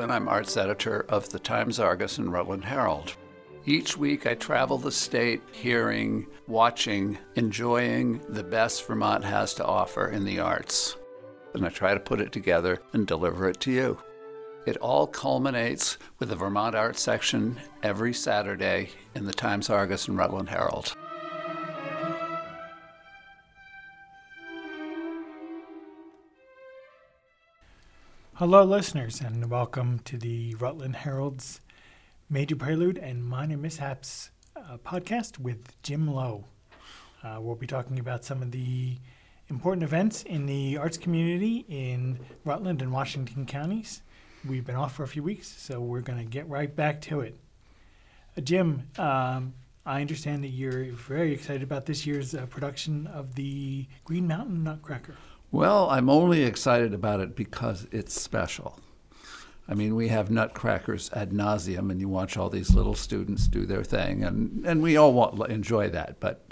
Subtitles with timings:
[0.00, 3.16] And I'm arts editor of the Times Argus and Rutland Herald.
[3.64, 10.08] Each week, I travel the state hearing, watching, enjoying the best Vermont has to offer
[10.08, 10.96] in the arts.
[11.54, 13.98] And I try to put it together and deliver it to you.
[14.66, 20.18] It all culminates with the Vermont Arts section every Saturday in the Times Argus and
[20.18, 20.96] Rutland Herald.
[28.38, 31.60] Hello, listeners, and welcome to the Rutland Herald's
[32.28, 36.46] Major Prelude and Minor Mishaps uh, podcast with Jim Lowe.
[37.22, 38.96] Uh, we'll be talking about some of the
[39.48, 44.02] important events in the arts community in Rutland and Washington counties.
[44.44, 47.20] We've been off for a few weeks, so we're going to get right back to
[47.20, 47.38] it.
[48.36, 49.54] Uh, Jim, um,
[49.86, 54.64] I understand that you're very excited about this year's uh, production of the Green Mountain
[54.64, 55.14] Nutcracker.
[55.54, 58.80] Well, I'm only excited about it because it's special.
[59.68, 63.64] I mean, we have nutcrackers ad nauseum, and you watch all these little students do
[63.64, 66.44] their thing, and, and we all want, enjoy that, but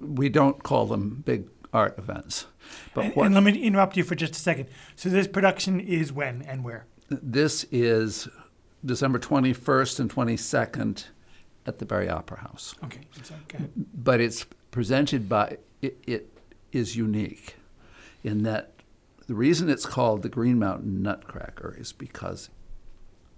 [0.00, 2.46] we don't call them big art events.
[2.94, 4.70] But and, what, and let me interrupt you for just a second.
[4.96, 6.86] So, this production is when and where?
[7.10, 8.28] This is
[8.82, 11.04] December 21st and 22nd
[11.66, 12.74] at the Barre Opera House.
[12.82, 13.00] Okay.
[13.44, 13.64] okay.
[13.76, 16.32] But it's presented by, it, it
[16.72, 17.54] is unique
[18.22, 18.72] in that
[19.26, 22.48] the reason it's called the Green Mountain Nutcracker is because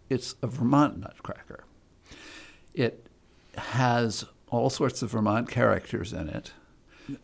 [0.08, 1.64] it's a Vermont nutcracker.
[2.74, 3.06] It
[3.56, 6.52] has all sorts of Vermont characters in it.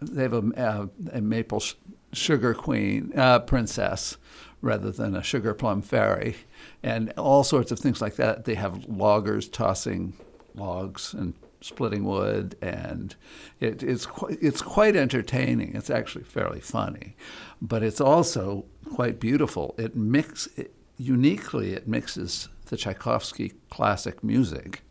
[0.01, 1.75] They have a, a, a maple sh-
[2.12, 4.17] sugar queen, uh, princess,
[4.61, 6.37] rather than a sugar plum fairy,
[6.83, 8.47] and all sorts of things like that.
[8.47, 10.15] They have loggers tossing
[10.55, 13.15] logs and splitting wood, and
[13.61, 15.75] it, it's quite, it's quite entertaining.
[15.75, 17.17] It's actually fairly funny,
[17.61, 19.75] but it's also quite beautiful.
[19.79, 21.73] It mix it, uniquely.
[21.73, 24.83] It mixes the Tchaikovsky classic music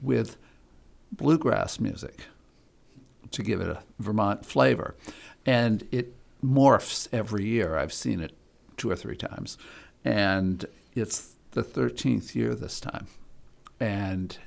[0.00, 0.36] with
[1.12, 2.26] bluegrass music
[3.30, 4.94] to give it a Vermont flavor,
[5.44, 6.14] and it
[6.44, 7.76] morphs every year.
[7.76, 8.36] I've seen it
[8.76, 9.58] two or three times,
[10.04, 10.64] and
[10.94, 13.06] it's the 13th year this time,
[13.80, 14.38] and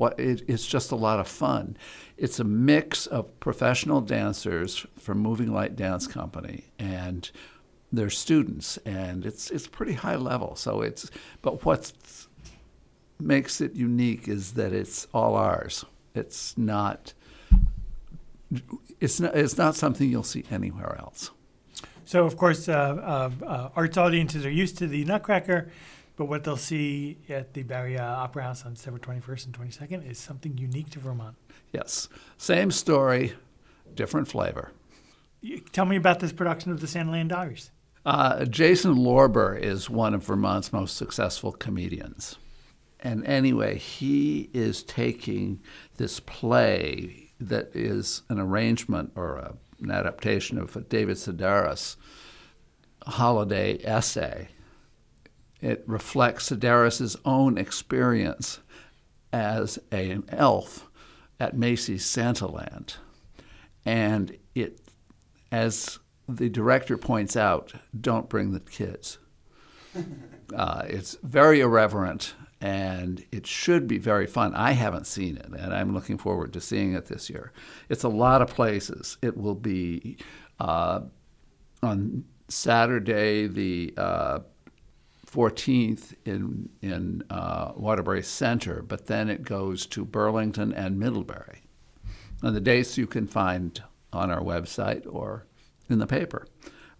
[0.00, 1.76] what it, it's just a lot of fun.
[2.16, 7.30] It's a mix of professional dancers from Moving Light Dance Company and
[7.92, 10.56] their students, and it's it's pretty high level.
[10.56, 11.10] So it's
[11.42, 11.92] but what
[13.18, 15.84] makes it unique is that it's all ours.
[16.14, 17.12] It's not.
[19.00, 19.36] It's not.
[19.36, 21.30] It's not something you'll see anywhere else.
[22.06, 25.70] So, of course, uh, uh, uh, arts audiences are used to the Nutcracker.
[26.16, 30.18] But what they'll see at the Barre Opera House on December 21st and 22nd is
[30.18, 31.36] something unique to Vermont.
[31.72, 32.08] Yes.
[32.36, 33.34] Same story,
[33.94, 34.72] different flavor.
[35.72, 37.70] Tell me about this production of the Santaland Diaries.
[38.04, 42.36] Uh, Jason Lorber is one of Vermont's most successful comedians.
[43.00, 45.60] And anyway, he is taking
[45.96, 51.96] this play that is an arrangement or a, an adaptation of a David Sedaris
[53.06, 54.48] holiday essay
[55.60, 58.60] it reflects Sedaris's own experience
[59.32, 60.88] as a, an elf
[61.38, 62.96] at Macy's Santaland.
[63.84, 64.80] And it,
[65.50, 65.98] as
[66.28, 69.18] the director points out, don't bring the kids.
[70.52, 74.54] Uh, it's very irreverent and it should be very fun.
[74.54, 77.52] I haven't seen it, and I'm looking forward to seeing it this year.
[77.88, 79.16] It's a lot of places.
[79.22, 80.18] It will be
[80.58, 81.00] uh,
[81.82, 84.38] on Saturday, the uh,
[85.32, 91.62] 14th in, in uh, Waterbury Center, but then it goes to Burlington and Middlebury.
[92.42, 93.82] And the dates you can find
[94.12, 95.46] on our website or
[95.88, 96.46] in the paper.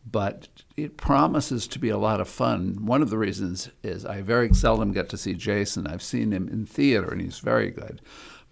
[0.09, 2.87] But it promises to be a lot of fun.
[2.87, 5.87] One of the reasons is I very seldom get to see Jason.
[5.87, 8.01] I've seen him in theater, and he's very good.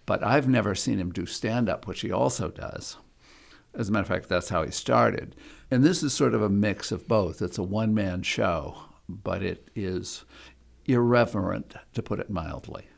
[0.06, 2.96] But I've never seen him do stand up, which he also does.
[3.74, 5.36] As a matter of fact, that's how he started.
[5.70, 7.40] And this is sort of a mix of both.
[7.40, 10.24] It's a one man show but it is
[10.86, 12.88] irreverent, to put it mildly.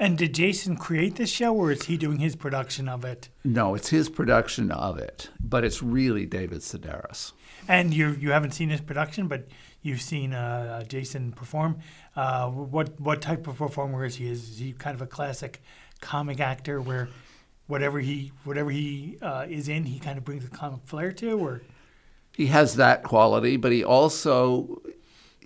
[0.00, 3.28] And did Jason create this show, or is he doing his production of it?
[3.44, 7.32] No, it's his production of it, but it's really David Sedaris.
[7.66, 9.48] And you you haven't seen his production, but
[9.82, 11.80] you've seen uh, Jason perform.
[12.14, 14.30] Uh, what what type of performer is he?
[14.30, 15.60] Is he kind of a classic
[16.00, 17.08] comic actor, where
[17.66, 21.38] whatever he whatever he uh, is in, he kind of brings a comic flair to,
[21.40, 21.62] or
[22.36, 24.80] he has that quality, but he also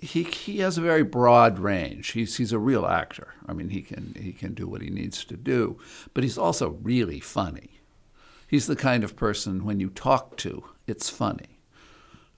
[0.03, 2.11] he he has a very broad range.
[2.11, 3.33] He's he's a real actor.
[3.47, 5.79] I mean, he can he can do what he needs to do,
[6.13, 7.79] but he's also really funny.
[8.47, 11.59] He's the kind of person when you talk to, it's funny.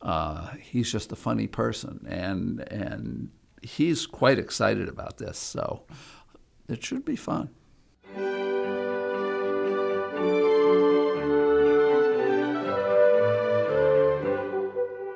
[0.01, 3.31] Uh, he's just a funny person, and and
[3.61, 5.83] he's quite excited about this, so
[6.69, 7.49] it should be fun.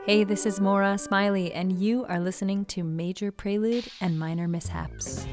[0.09, 5.27] Hey, this is Mora Smiley, and you are listening to Major Prelude and Minor Mishaps.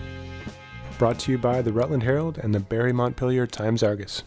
[0.98, 4.22] Brought to you by the Rutland Herald and the Barre Montpelier Times Argus.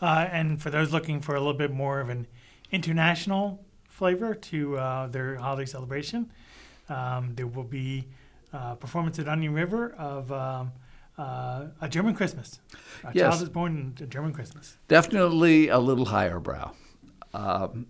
[0.00, 2.28] Uh, and for those looking for a little bit more of an
[2.70, 6.30] international flavor to uh, their holiday celebration,
[6.88, 8.06] um, there will be
[8.52, 10.70] a performance at Onion River of um,
[11.18, 12.60] uh, a German Christmas.
[13.02, 13.28] A Yes.
[13.28, 14.76] child is born in a German Christmas.
[14.86, 16.74] Definitely a little higher brow.
[17.34, 17.86] Um,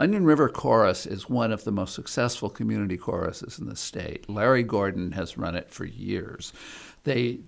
[0.00, 4.30] Onion River Chorus is one of the most successful community choruses in the state.
[4.30, 6.52] Larry Gordon has run it for years.
[7.02, 7.40] They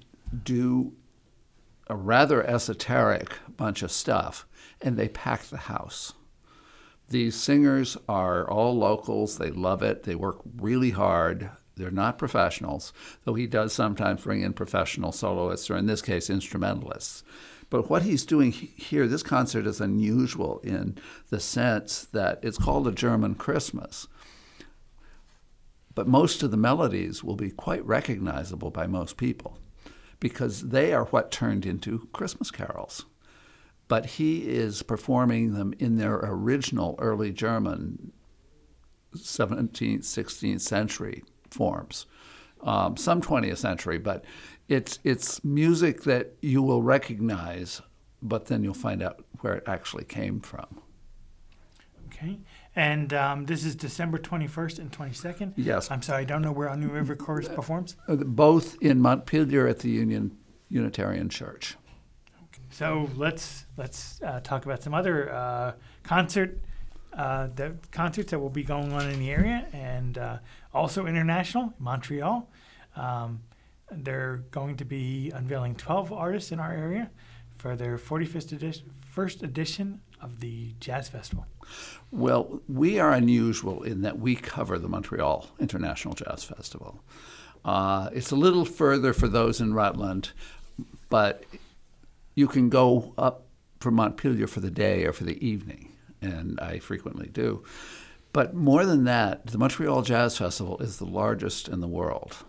[0.43, 0.93] do
[1.87, 4.47] a rather esoteric bunch of stuff,
[4.81, 6.12] and they pack the house.
[7.08, 9.38] These singers are all locals.
[9.38, 10.02] They love it.
[10.02, 11.50] They work really hard.
[11.76, 12.93] They're not professionals,
[13.25, 17.23] though he does sometimes bring in professional soloists, or in this case, instrumentalists.
[17.71, 20.99] But what he's doing here, this concert is unusual in
[21.31, 24.09] the sense that it's called a German Christmas.
[25.95, 29.59] But most of the melodies will be quite recognizable by most people
[30.19, 33.07] because they are what turned into Christmas carols
[33.91, 38.13] but he is performing them in their original early German
[39.17, 42.07] 17th, 16th century forms.
[42.63, 44.25] Um, some 20th century, but
[44.71, 47.83] it's it's music that you will recognize,
[48.23, 50.81] but then you'll find out where it actually came from.
[52.07, 52.39] Okay.
[52.77, 55.55] And um, this is December 21st and 22nd.
[55.57, 55.91] Yes.
[55.91, 57.97] I'm sorry, I don't know where Onion River Chorus performs.
[58.07, 60.37] Uh, Both in Montpelier at the Union
[60.69, 61.77] Unitarian Church.
[62.45, 62.63] Okay.
[62.71, 65.73] So let's let's uh, talk about some other uh,
[66.05, 66.61] concert
[67.13, 70.39] uh, the concerts that will be going on in the area and uh,
[70.73, 72.49] also international Montreal.
[72.95, 73.41] Um,
[73.93, 77.11] they're going to be unveiling 12 artists in our area
[77.57, 81.47] for their 45th edition, first edition of the Jazz Festival.
[82.11, 87.03] Well, we are unusual in that we cover the Montreal International Jazz Festival.
[87.65, 90.33] Uh, it's a little further for those in Rutland,
[91.09, 91.45] but
[92.35, 93.47] you can go up
[93.81, 97.65] from Montpelier for the day or for the evening, and I frequently do.
[98.33, 102.45] But more than that, the Montreal Jazz Festival is the largest in the world.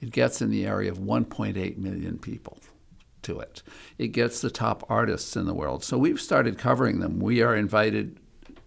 [0.00, 2.58] It gets in the area of 1.8 million people
[3.22, 3.62] to it.
[3.98, 5.82] It gets the top artists in the world.
[5.82, 7.18] So we've started covering them.
[7.18, 8.18] We are invited,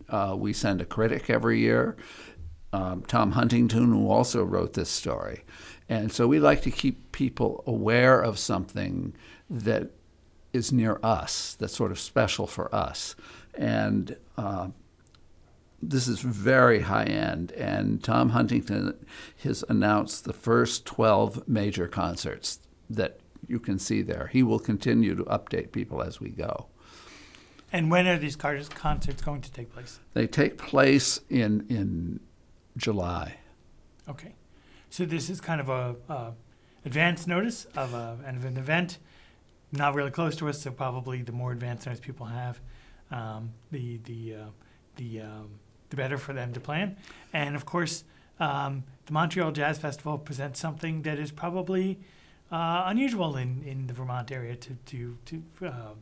[0.10, 1.96] uh, we send a critic every year,
[2.74, 5.44] um, Tom Huntington, who also wrote this story.
[5.90, 9.16] And so we like to keep people aware of something
[9.50, 9.92] that
[10.54, 13.16] is near us, that's sort of special for us.
[13.54, 14.70] And uh,
[15.82, 17.52] this is very high end.
[17.54, 19.06] And Tom Huntington
[19.44, 22.60] has announced the first 12 major concerts
[22.90, 24.30] that you can see there.
[24.32, 26.68] He will continue to update people as we go.
[27.72, 30.00] And when are these concerts going to take place?
[30.14, 32.22] They take place in, in
[32.78, 33.36] July.
[34.08, 34.36] Okay.
[34.90, 36.32] So this is kind of a, uh
[36.88, 38.98] advance notice of, a, of an event,
[39.72, 40.62] not really close to us.
[40.62, 42.60] So probably the more advanced notice people have,
[43.12, 44.46] um, the the uh,
[44.96, 46.98] the um, the better for them to plan.
[47.34, 48.04] And of course,
[48.40, 52.00] um, the Montreal Jazz Festival presents something that is probably
[52.52, 55.94] uh, unusual in, in the Vermont area to to to uh,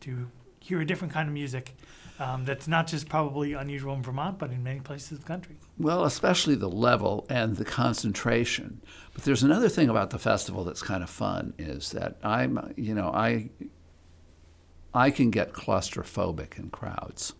[0.00, 1.74] to hear a different kind of music.
[2.18, 5.56] Um, that's not just probably unusual in Vermont, but in many places of the country.
[5.78, 8.80] Well, especially the level and the concentration.
[9.12, 12.94] But there's another thing about the festival that's kind of fun is that I'm, you
[12.94, 13.50] know, I
[14.94, 17.34] I can get claustrophobic in crowds.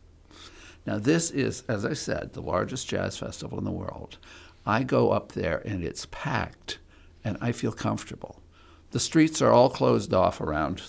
[0.86, 4.18] Now, this is, as I said, the largest jazz festival in the world.
[4.64, 6.78] I go up there and it's packed
[7.24, 8.40] and I feel comfortable.
[8.92, 10.82] The streets are all closed off around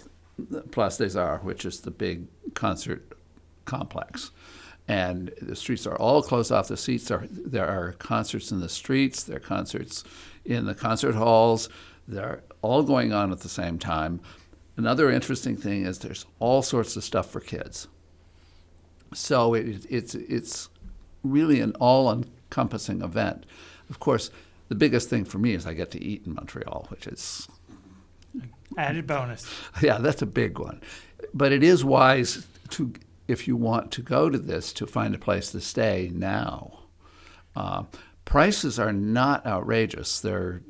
[0.72, 3.18] Place des Arts, which is the big concert
[3.66, 4.32] complex.
[4.88, 6.68] And the streets are all closed off.
[6.68, 10.04] The seats are there are concerts in the streets, there are concerts
[10.46, 11.70] in the concert halls.
[12.08, 14.22] They're all going on at the same time.
[14.78, 17.88] Another interesting thing is there's all sorts of stuff for kids.
[19.14, 20.70] So it, it's it's
[21.24, 23.46] really an all-encompassing event.
[23.90, 24.30] Of course,
[24.70, 27.48] the biggest thing for me is I get to eat in Montreal, which is
[28.78, 29.46] Added bonus.
[29.82, 30.82] yeah, that's a big one.
[31.34, 32.94] But it is wise to,
[33.28, 36.80] if you want to go to this, to find a place to stay now.
[37.56, 37.84] Uh,
[38.26, 40.20] prices are not outrageous.
[40.20, 40.62] They're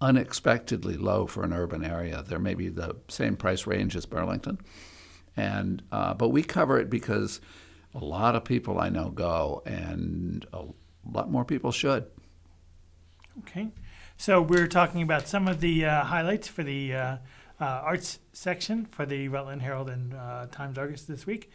[0.00, 2.22] unexpectedly low for an urban area.
[2.26, 4.58] They're maybe the same price range as Burlington,
[5.36, 7.40] and uh, but we cover it because
[7.94, 10.64] a lot of people I know go, and a
[11.10, 12.06] lot more people should.
[13.40, 13.68] Okay.
[14.16, 17.16] So we're talking about some of the uh, highlights for the uh,
[17.60, 21.50] uh, arts section for the Rutland Herald and uh, Times Argus this week.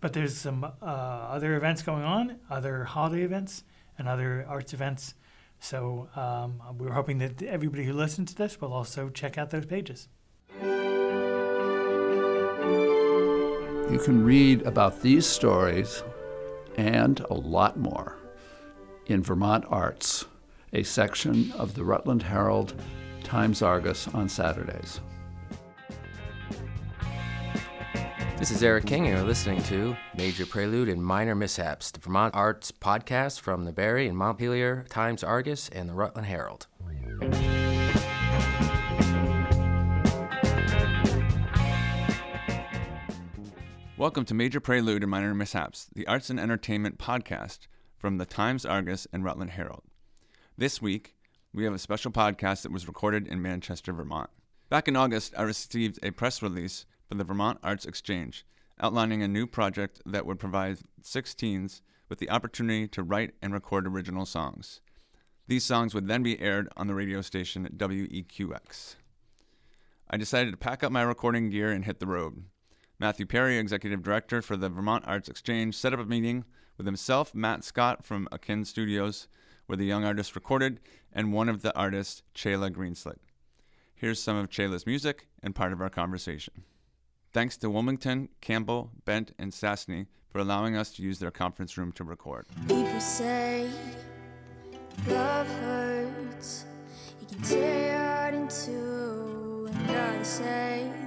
[0.00, 3.64] But there's some uh, other events going on, other holiday events,
[3.98, 5.14] and other arts events.
[5.58, 9.66] So um, we're hoping that everybody who listens to this will also check out those
[9.66, 10.08] pages.
[13.88, 16.02] You can read about these stories
[16.76, 18.16] and a lot more
[19.06, 20.24] in Vermont Arts,
[20.72, 22.74] a section of the Rutland Herald
[23.22, 25.00] Times Argus on Saturdays.
[28.38, 32.34] This is Eric King, and you're listening to Major Prelude and Minor Mishaps, the Vermont
[32.34, 36.66] Arts podcast from the Barre and Montpelier Times Argus and the Rutland Herald.
[43.98, 47.60] Welcome to Major Prelude and Minor Mishaps, the arts and entertainment podcast
[47.96, 49.84] from the Times Argus and Rutland Herald.
[50.58, 51.14] This week,
[51.54, 54.28] we have a special podcast that was recorded in Manchester, Vermont.
[54.68, 58.44] Back in August, I received a press release from the Vermont Arts Exchange
[58.78, 63.54] outlining a new project that would provide six teens with the opportunity to write and
[63.54, 64.82] record original songs.
[65.48, 68.96] These songs would then be aired on the radio station WEQX.
[70.10, 72.44] I decided to pack up my recording gear and hit the road.
[72.98, 76.44] Matthew Perry, executive director for the Vermont Arts Exchange, set up a meeting
[76.78, 79.28] with himself, Matt Scott from Akin Studios,
[79.66, 80.80] where the young artist recorded,
[81.12, 83.18] and one of the artists, Chayla Greenslit.
[83.94, 86.64] Here's some of Chayla's music and part of our conversation.
[87.32, 91.92] Thanks to Wilmington, Campbell, Bent, and Sassney for allowing us to use their conference room
[91.92, 92.46] to record.
[92.68, 93.70] People say
[95.06, 96.64] love hurts.
[97.28, 97.86] Can tear.
[100.48, 101.05] And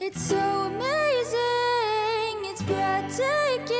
[0.00, 1.38] it's so amazing.
[2.44, 3.74] It's breathtaking.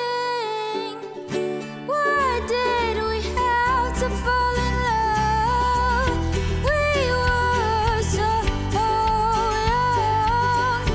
[1.87, 6.37] Why did we have to fall in love?
[6.64, 8.42] We were so
[8.73, 10.87] young.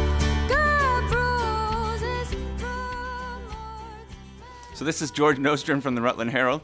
[2.57, 2.65] From
[4.75, 6.61] So, this is George Nostrom from the Rutland Herald.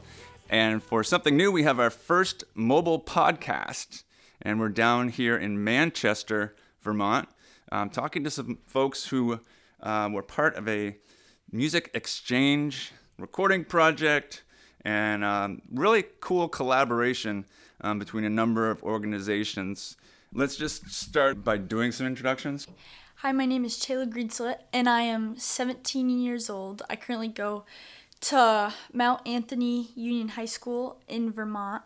[0.49, 4.03] And for something new, we have our first mobile podcast.
[4.41, 7.27] And we're down here in Manchester, Vermont,
[7.71, 9.39] um, talking to some folks who
[9.81, 10.97] um, were part of a
[11.51, 14.43] music exchange recording project
[14.81, 17.45] and um, really cool collaboration
[17.81, 19.97] um, between a number of organizations.
[20.33, 22.67] Let's just start by doing some introductions.
[23.21, 26.83] Hi, my name is Chayla Greenslit, and I am 17 years old.
[26.89, 27.65] I currently go
[28.21, 31.83] to Mount Anthony Union High School in Vermont,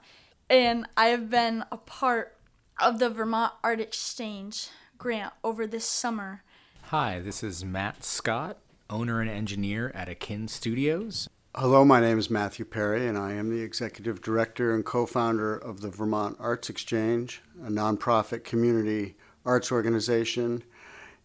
[0.50, 2.36] and I have been a part
[2.82, 4.68] of the Vermont Art Exchange
[5.02, 6.44] grant over this summer.
[6.90, 11.28] Hi, this is Matt Scott, owner and engineer at Akin Studios.
[11.56, 15.58] Hello, my name is Matthew Perry, and I am the executive director and co founder
[15.58, 20.62] of the Vermont Arts Exchange, a nonprofit community arts organization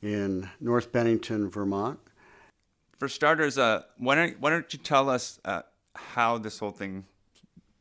[0.01, 1.99] in North Bennington, Vermont.
[2.99, 5.61] For starters, uh, why don't why don't you tell us uh,
[5.95, 7.05] how this whole thing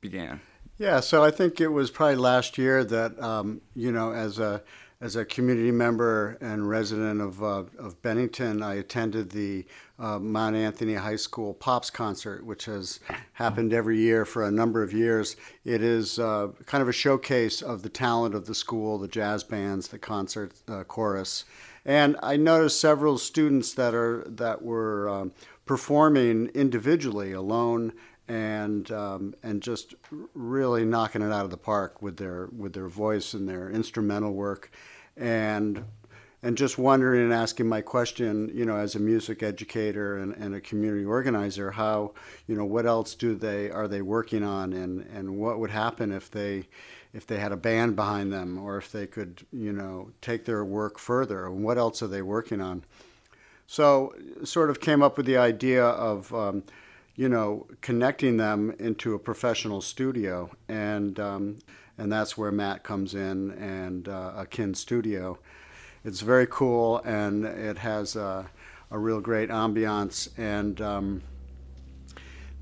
[0.02, 0.42] began?
[0.78, 4.62] Yeah, so I think it was probably last year that, um, you know, as a
[5.06, 9.64] as a community member and resident of, uh, of Bennington, I attended the
[10.00, 13.00] uh, Mount Anthony High School Pops concert, which has
[13.34, 15.36] happened every year for a number of years.
[15.64, 19.44] It is uh, kind of a showcase of the talent of the school, the jazz
[19.44, 21.46] bands, the concert uh, chorus,
[21.86, 25.34] and I noticed several students that are that were um,
[25.68, 27.94] performing individually, alone,
[28.28, 29.96] and um, and just
[30.34, 34.34] really knocking it out of the park with their with their voice and their instrumental
[34.34, 34.72] work,
[35.16, 35.86] and
[36.46, 40.54] and just wondering and asking my question, you know, as a music educator and, and
[40.54, 42.14] a community organizer, how,
[42.46, 46.12] you know, what else do they are they working on, and and what would happen
[46.12, 46.68] if they
[47.14, 50.66] if they had a band behind them, or if they could, you know, take their
[50.66, 52.84] work further, and what else are they working on?
[53.68, 54.14] So,
[54.44, 56.34] sort of came up with the idea of.
[56.34, 56.64] Um,
[57.16, 61.60] you know, connecting them into a professional studio, and um,
[61.98, 65.40] and that's where Matt comes in and uh, Akin Studio.
[66.04, 68.48] It's very cool, and it has a,
[68.92, 70.30] a real great ambiance.
[70.38, 71.24] And um,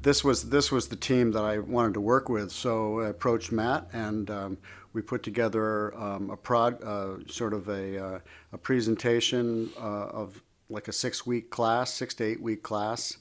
[0.04, 3.52] this was this was the team that I wanted to work with, so I approached
[3.52, 4.58] Matt, and um,
[4.94, 8.20] we put together um, a prod, uh, sort of a uh,
[8.52, 13.18] a presentation uh, of like a six week class, six to eight week class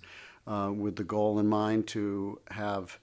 [0.47, 2.99] uh, with the goal in mind to have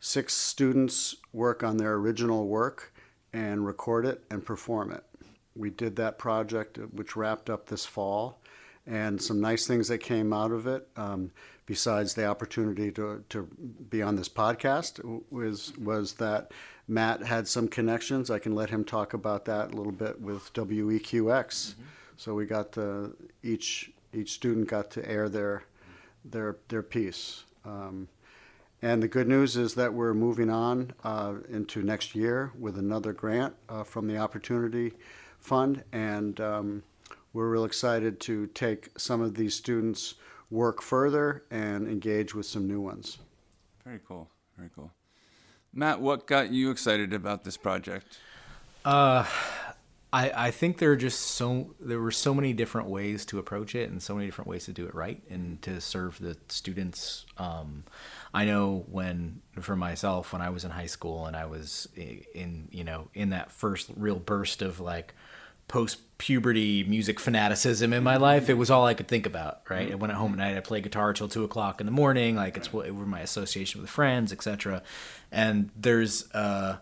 [0.00, 2.92] six students work on their original work
[3.32, 5.04] and record it and perform it.
[5.54, 8.40] We did that project, which wrapped up this fall,
[8.86, 10.88] and some nice things that came out of it.
[10.96, 11.32] Um,
[11.64, 13.48] besides the opportunity to, to
[13.90, 15.00] be on this podcast,
[15.30, 16.52] was was that
[16.86, 18.30] Matt had some connections.
[18.30, 21.74] I can let him talk about that a little bit with WEQX.
[22.16, 25.64] So we got the each each student got to air their
[26.30, 27.44] their their piece.
[27.64, 28.08] Um,
[28.82, 33.12] and the good news is that we're moving on uh, into next year with another
[33.12, 34.92] grant uh, from the Opportunity
[35.38, 36.82] Fund, and um,
[37.32, 40.14] we're real excited to take some of these students'
[40.50, 43.18] work further and engage with some new ones.
[43.84, 44.28] Very cool.
[44.56, 44.92] Very cool.
[45.72, 48.18] Matt, what got you excited about this project?
[48.84, 49.24] Uh,
[50.16, 53.74] I, I think there are just so there were so many different ways to approach
[53.74, 57.26] it and so many different ways to do it right and to serve the students.
[57.36, 57.84] Um,
[58.32, 62.68] I know when for myself when I was in high school and I was in
[62.70, 65.12] you know in that first real burst of like
[65.68, 69.60] post puberty music fanaticism in my life, it was all I could think about.
[69.68, 70.56] Right, I went home at night.
[70.56, 72.36] I played guitar till two o'clock in the morning.
[72.36, 74.82] Like it's what it were my association with friends, etc.
[75.30, 76.78] And there's uh,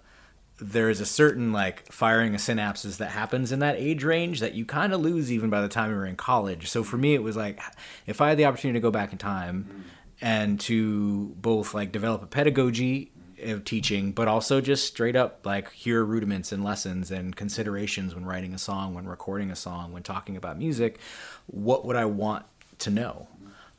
[0.73, 4.65] there's a certain like firing of synapses that happens in that age range that you
[4.65, 6.71] kind of lose even by the time you were in college.
[6.71, 7.61] So for me, it was like
[8.07, 9.85] if I had the opportunity to go back in time
[10.23, 13.11] and to both like develop a pedagogy
[13.43, 18.25] of teaching, but also just straight up like hear rudiments and lessons and considerations when
[18.25, 20.99] writing a song, when recording a song, when talking about music,
[21.47, 22.47] what would I want
[22.79, 23.29] to know?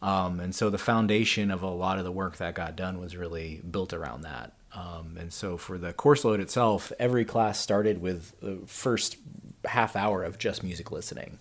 [0.04, 3.18] Um, and so the foundation of a lot of the work that got done was
[3.18, 4.52] really built around that.
[4.76, 9.18] Um, and so for the course load itself, every class started with the first
[9.64, 11.40] half hour of just music listening.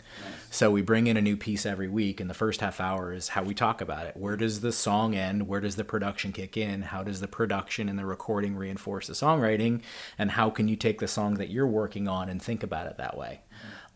[0.50, 3.28] So we bring in a new piece every week, and the first half hour is
[3.28, 4.16] how we talk about it.
[4.16, 5.48] Where does the song end?
[5.48, 6.82] Where does the production kick in?
[6.82, 9.82] How does the production and the recording reinforce the songwriting?
[10.16, 12.96] And how can you take the song that you're working on and think about it
[12.98, 13.40] that way?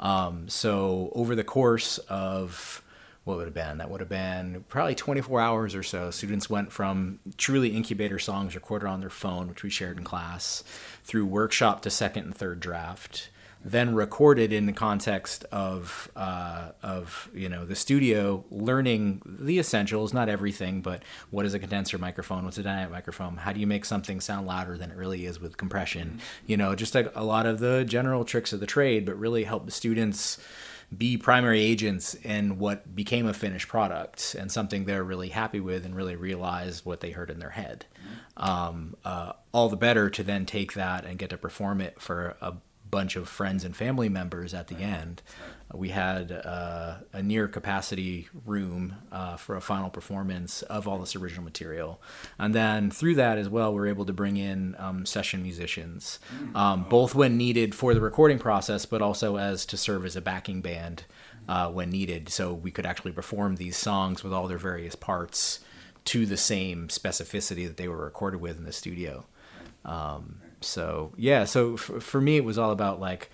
[0.01, 2.83] Um, so over the course of
[3.29, 3.77] what would have been?
[3.77, 6.11] That would have been probably 24 hours or so.
[6.11, 10.65] Students went from truly incubator songs recorded on their phone, which we shared in class,
[11.05, 13.29] through workshop to second and third draft,
[13.63, 20.15] then recorded in the context of uh, of you know the studio, learning the essentials,
[20.15, 22.47] not everything, but what is a condenser microphone?
[22.47, 23.37] What's a dynamic microphone?
[23.37, 26.21] How do you make something sound louder than it really is with compression?
[26.47, 29.45] You know, just like a lot of the general tricks of the trade, but really
[29.45, 30.39] help the students
[30.97, 35.85] be primary agents in what became a finished product and something they're really happy with
[35.85, 37.85] and really realize what they heard in their head.
[38.37, 42.37] Um, uh, all the better to then take that and get to perform it for
[42.41, 42.55] a
[42.91, 45.23] bunch of friends and family members at the end.
[45.75, 51.15] We had uh, a near capacity room uh, for a final performance of all this
[51.15, 52.01] original material.
[52.39, 56.21] And then through that as well, we are able to bring in um, session musicians,
[56.55, 60.23] um, both when needed for the recording process, but also as to serve as a
[60.23, 61.05] backing band
[61.49, 62.31] uh, when needed.
[62.31, 65.61] So we could actually perform these songs with all their various parts
[66.07, 69.27] to the same specificity that they were recorded with in the studio.
[69.85, 73.31] Um, so yeah, so f- for me, it was all about like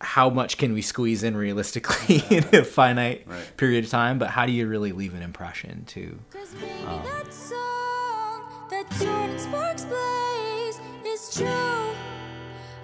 [0.00, 3.56] how much can we squeeze in realistically in a finite Right.
[3.56, 6.18] period of time, but how do you really leave an impression too?
[6.34, 11.94] Um, That song that Jordin Sparks plays is true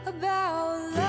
[0.07, 1.06] about love.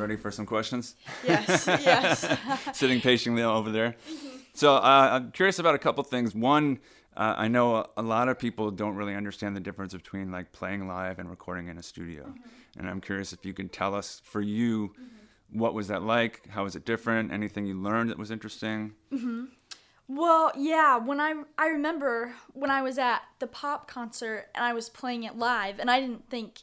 [0.00, 0.96] You ready for some questions?
[1.26, 2.38] Yes, yes.
[2.72, 3.96] Sitting patiently over there.
[4.54, 6.34] So uh, I'm curious about a couple things.
[6.34, 6.78] One,
[7.16, 10.52] uh, I know a, a lot of people don't really understand the difference between like
[10.52, 12.32] playing live and recording in a studio,
[12.78, 14.94] and I'm curious if you can tell us for you,
[15.52, 16.48] what was that like?
[16.48, 17.32] How was it different?
[17.32, 18.92] Anything you learned that was interesting?
[20.08, 24.72] Well, yeah, when I I remember when I was at the pop concert and I
[24.72, 26.62] was playing it live and I didn't think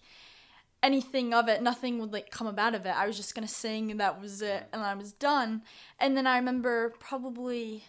[0.88, 2.96] anything of it, nothing would like come about of it.
[2.96, 5.64] I was just to sing and that was it and I was done.
[6.00, 7.84] And then I remember probably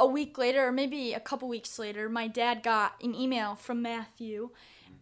[0.00, 3.80] a week later or maybe a couple weeks later, my dad got an email from
[3.82, 4.50] Matthew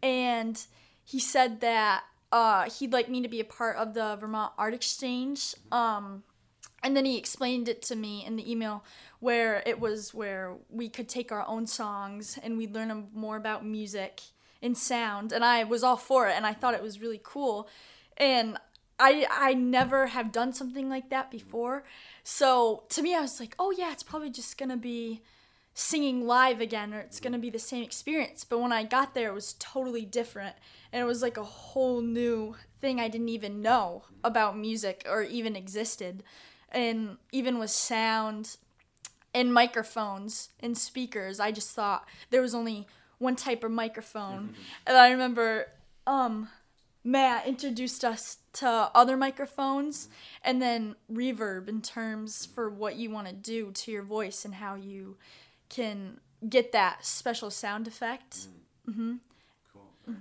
[0.02, 0.62] and
[1.02, 4.74] he said that uh, he'd like me to be a part of the Vermont Art
[4.74, 5.54] Exchange.
[5.72, 6.24] Um,
[6.82, 8.84] and then he explained it to me in the email
[9.20, 13.64] where it was where we could take our own songs and we'd learn more about
[13.64, 14.20] music
[14.62, 17.68] and sound and i was all for it and i thought it was really cool.
[18.16, 18.58] And
[18.98, 21.84] i i never have done something like that before.
[22.22, 25.22] So to me i was like oh yeah it's probably just gonna be
[25.74, 28.44] singing live again or it's gonna be the same experience.
[28.44, 30.56] But when i got there it was totally different
[30.92, 35.22] and it was like a whole new thing i didn't even know about music or
[35.22, 36.22] even existed.
[36.70, 38.56] And even with sound
[39.34, 42.86] and microphones and speakers i just thought there was only
[43.22, 44.42] one type of microphone.
[44.86, 45.66] And i remember
[46.06, 46.48] um
[47.04, 50.08] Matt introduced us to other microphones
[50.44, 54.54] and then reverb in terms for what you want to do to your voice and
[54.54, 55.16] how you
[55.68, 58.48] can get that special sound effect.
[58.86, 59.14] hmm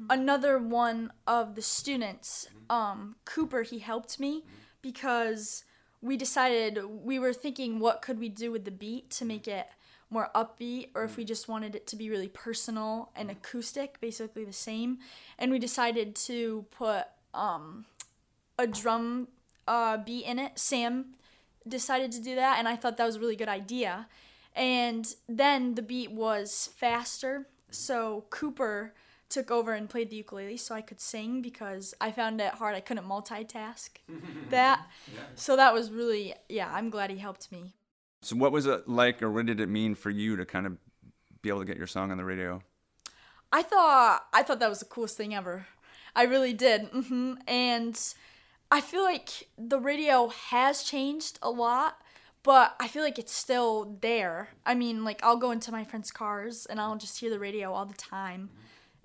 [0.10, 4.44] Another one of the students, um, Cooper, he helped me
[4.82, 5.64] because
[6.02, 9.68] we decided we were thinking what could we do with the beat to make it
[10.12, 14.44] more upbeat or if we just wanted it to be really personal and acoustic basically
[14.44, 15.00] the same.
[15.40, 17.86] And we decided to put um,
[18.60, 19.30] a drum
[19.68, 20.60] uh, beat in it.
[20.60, 21.14] Sam
[21.68, 24.08] decided to do that and i thought that was a really good idea.
[24.54, 28.94] And then the beat was faster so cooper
[29.30, 32.76] took over and played the ukulele so i could sing because i found it hard.
[32.76, 33.90] I couldn't multitask
[34.50, 34.86] that.
[35.36, 37.74] So that was really yeah i'm glad he helped me
[38.22, 40.78] So, what was it like, or what did it mean for you to kind of
[41.42, 42.62] be able to get your song on the radio?
[43.52, 45.68] I thought I thought that was the coolest thing ever.
[46.16, 46.88] I really did.
[46.88, 48.00] hmm And
[48.70, 51.98] I feel like the radio has changed a lot,
[52.44, 54.50] but I feel like it's still there.
[54.66, 57.74] I mean, like I'll go into my friends' cars and I'll just hear the radio
[57.74, 58.50] all the time.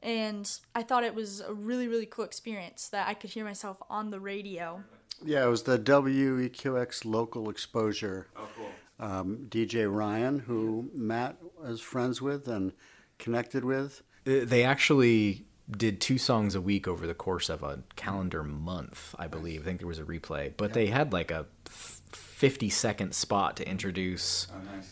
[0.02, 3.79] And I thought it was a really really cool experience that I could hear myself
[3.88, 4.85] on the radio.
[5.24, 8.26] Yeah, it was the WEQX local exposure.
[8.37, 8.70] Oh, cool.
[8.98, 12.72] Um, DJ Ryan, who Matt is friends with and
[13.18, 14.02] connected with.
[14.26, 19.14] Uh, They actually did two songs a week over the course of a calendar month,
[19.18, 19.62] I believe.
[19.62, 23.68] I think there was a replay, but they had like a 50 second spot to
[23.68, 24.46] introduce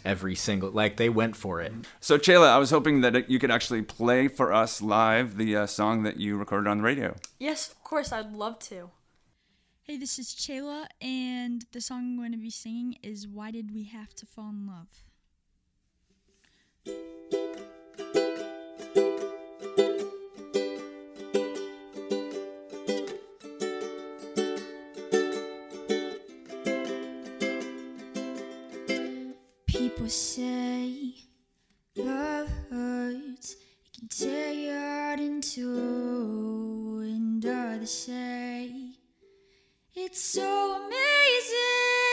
[0.05, 1.73] every single like they went for it.
[2.01, 5.67] So, Chayla, I was hoping that you could actually play for us live the uh,
[5.67, 7.15] song that you recorded on the radio.
[7.39, 8.91] Yes, of course, I'd love to.
[9.87, 13.75] Hey, this is Chayla, and the song I'm going to be singing is Why Did
[13.75, 14.89] We Have to Fall in Love?
[29.67, 31.15] People say
[31.95, 38.95] love hurts, it can tear your heart in two, and others say
[39.97, 42.04] it's so amazing,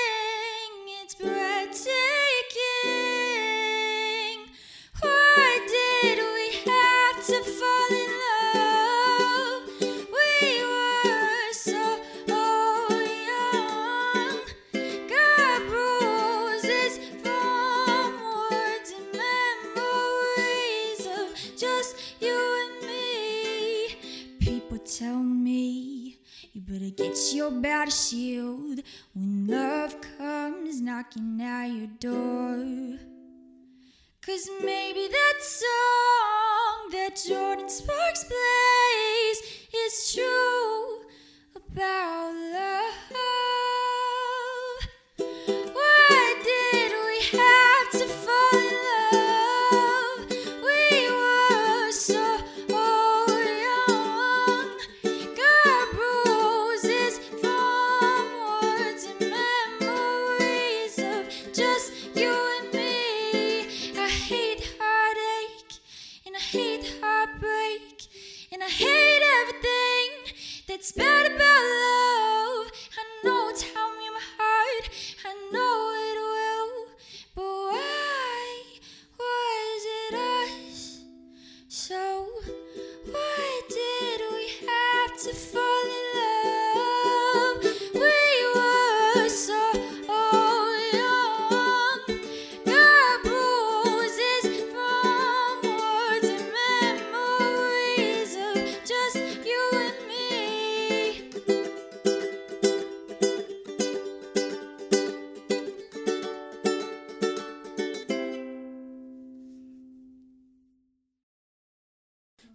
[27.01, 28.81] get your battle shield
[29.13, 32.99] when love comes knocking at your door.
[34.25, 39.37] Cause maybe that song that Jordin Sparks plays
[39.73, 41.01] is true
[41.55, 43.40] about love.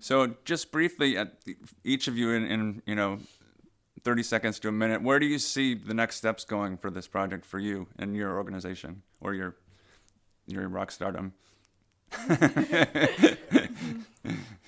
[0.06, 1.32] So, just briefly, at
[1.82, 3.18] each of you in, in you know,
[4.04, 7.08] 30 seconds to a minute, where do you see the next steps going for this
[7.08, 9.56] project for you and your organization or your
[10.46, 11.32] your rock stardom?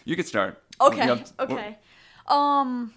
[0.04, 0.60] you could start.
[0.80, 1.78] Okay, have- okay.
[2.26, 2.92] Um,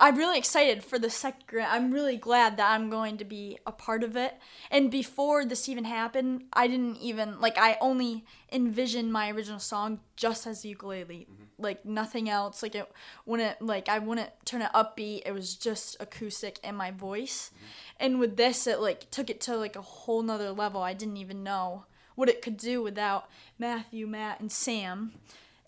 [0.00, 1.72] I'm really excited for the second grant.
[1.72, 4.38] I'm really glad that I'm going to be a part of it.
[4.70, 7.58] And before this even happened, I didn't even like.
[7.58, 11.44] I only envisioned my original song just as ukulele, mm-hmm.
[11.58, 12.62] like nothing else.
[12.62, 12.88] Like it
[13.26, 15.22] wouldn't like I wouldn't turn it upbeat.
[15.26, 17.50] It was just acoustic and my voice.
[17.50, 17.64] Mm-hmm.
[18.00, 20.80] And with this, it like took it to like a whole nother level.
[20.80, 25.12] I didn't even know what it could do without Matthew, Matt, and Sam.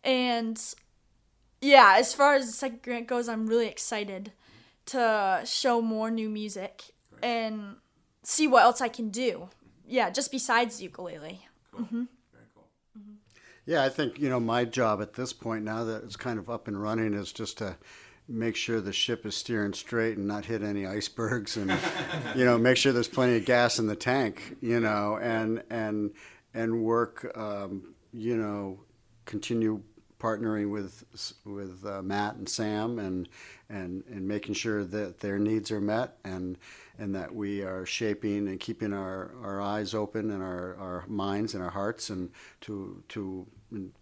[0.05, 0.61] And
[1.61, 4.33] yeah, as far as the second grant goes, I'm really excited
[4.87, 6.85] to show more new music
[7.23, 7.77] and
[8.23, 9.49] see what else I can do.
[9.87, 11.47] Yeah, just besides ukulele.
[11.75, 12.05] hmm
[13.67, 16.49] Yeah, I think you know my job at this point now that it's kind of
[16.49, 17.77] up and running is just to
[18.29, 21.71] make sure the ship is steering straight and not hit any icebergs, and
[22.37, 26.13] you know make sure there's plenty of gas in the tank, you know, and and
[26.55, 28.81] and work, um, you know,
[29.25, 29.83] continue
[30.21, 31.05] partnering with
[31.45, 33.29] with uh, Matt and Sam and
[33.69, 36.59] and and making sure that their needs are met and
[36.99, 41.55] and that we are shaping and keeping our, our eyes open and our, our minds
[41.55, 42.31] and our hearts and
[42.61, 43.47] to to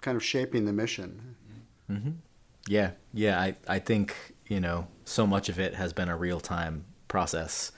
[0.01, 1.37] kind of shaping the mission.
[1.91, 2.11] Mm-hmm.
[2.67, 3.41] Yeah, yeah.
[3.41, 7.73] I, I think you know so much of it has been a real time process.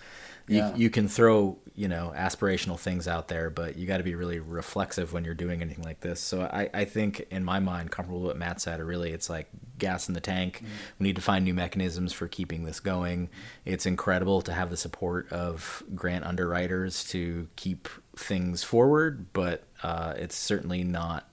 [0.51, 0.75] You, Yeah.
[0.75, 4.39] you can throw you know aspirational things out there, but you got to be really
[4.39, 6.21] reflexive when you're doing anything like this.
[6.21, 8.81] So I, I think in my mind, comfortable with what Matt said.
[8.83, 10.63] Really, it's like gas in the tank.
[10.99, 13.31] We need to find new mechanisms for keeping this going.
[13.65, 20.13] It's incredible to have the support of grant underwriters to keep things forward, but uh,
[20.19, 21.30] it's certainly not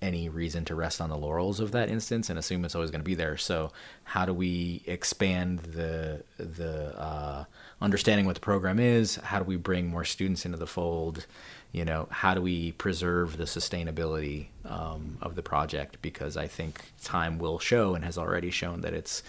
[0.00, 3.00] any reason to rest on the laurels of that instance and assume it's always going
[3.00, 3.36] to be there.
[3.36, 3.72] So,
[4.04, 7.44] how do we expand the the uh,
[7.80, 9.16] understanding what the program is?
[9.16, 11.26] How do we bring more students into the fold?
[11.72, 16.00] You know, how do we preserve the sustainability um, of the project?
[16.00, 19.22] Because I think time will show and has already shown that it's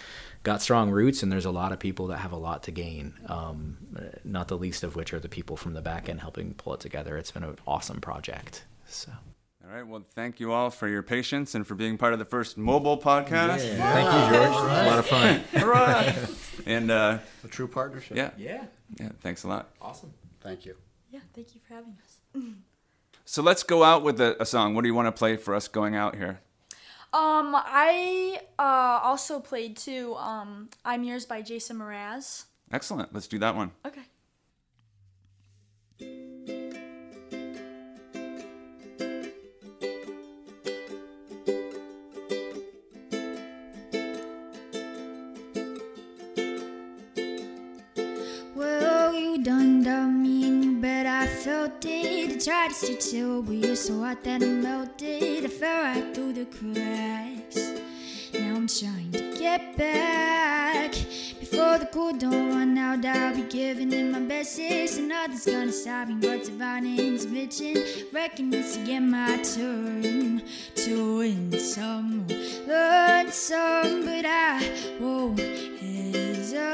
[0.43, 3.13] got strong roots, and there's a lot of people that have a lot to gain.
[3.25, 3.77] Um,
[4.23, 6.79] not the least of which are the people from the back end helping pull it
[6.79, 7.17] together.
[7.17, 8.63] It's been an awesome project.
[8.87, 9.11] So.
[9.69, 9.85] All right.
[9.87, 12.97] Well, thank you all for your patience and for being part of the first mobile
[12.97, 13.63] podcast.
[13.67, 13.93] Yeah.
[13.93, 14.49] Thank you, George.
[14.49, 15.41] It a lot of fun.
[15.53, 16.11] Hurrah!
[16.65, 18.17] and uh, A true partnership.
[18.17, 18.65] yeah, Yeah.
[18.99, 19.09] yeah.
[19.21, 19.69] Thanks a lot.
[19.79, 20.11] Awesome.
[20.41, 20.75] Thank you.
[21.11, 22.43] Yeah, thank you for having us.
[23.25, 24.73] So let's go out with a, a song.
[24.73, 26.39] What do you want to play for us going out here?
[27.13, 30.15] Um, I uh, also played too.
[30.15, 32.45] Um, I'm Yours by Jason Mraz.
[32.71, 33.13] Excellent.
[33.13, 33.69] Let's do that one.
[35.99, 36.58] Okay.
[52.39, 55.43] Tried to stay chill, but you're so hot that I melted.
[55.43, 57.57] I fell right through the cracks.
[58.33, 60.91] Now I'm trying to get back.
[61.39, 64.57] Before the cool don't run out, I'll be giving it my best.
[64.57, 67.83] And nothing's gonna stop me but divine intervention.
[68.13, 70.41] Reckon it's again my turn
[70.75, 72.25] to win some,
[72.65, 74.63] learn some, but I
[75.01, 75.39] won't
[75.81, 76.69] hesitate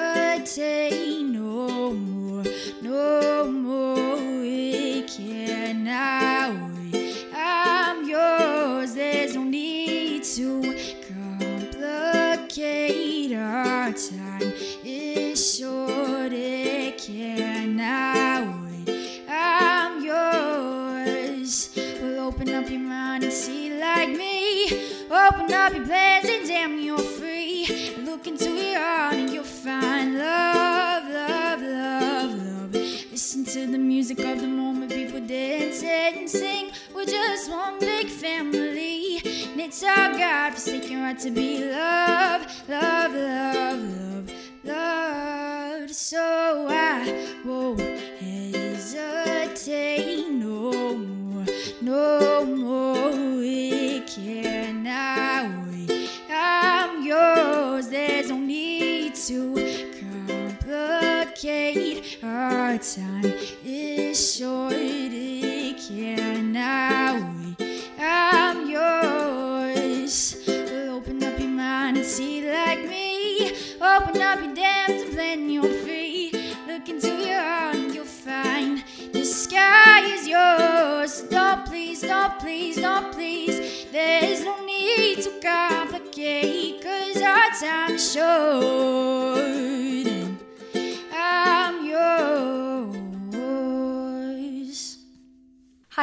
[29.65, 32.75] find love, love, love, love.
[33.11, 36.69] Listen to the music of the moment, people dance and sing.
[36.93, 43.79] We're just one big family, and it's our God-forsaken right to be loved, love, love,
[43.79, 44.31] love,
[44.63, 45.95] loved.
[45.95, 47.81] So I won't
[48.19, 51.24] hesitate no more,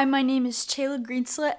[0.03, 1.55] Hi, my name is Chayla Greenslit.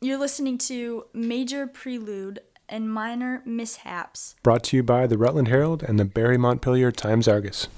[0.00, 4.36] You're listening to Major Prelude and Minor Mishaps.
[4.42, 7.68] Brought to you by the Rutland Herald and the Barre Montpelier Times Argus.